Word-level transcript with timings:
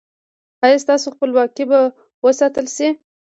ایا 0.63 0.77
ستاسو 0.83 1.07
خپلواکي 1.15 1.63
به 1.69 1.79
وساتل 2.25 2.65
شي؟ 2.75 2.87